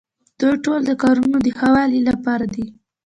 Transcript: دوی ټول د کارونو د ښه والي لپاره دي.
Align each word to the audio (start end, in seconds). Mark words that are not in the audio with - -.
دوی 0.39 0.55
ټول 0.63 0.79
د 0.85 0.91
کارونو 1.03 1.37
د 1.41 1.47
ښه 1.57 1.67
والي 1.75 1.99
لپاره 2.09 2.45
دي. 2.53 2.65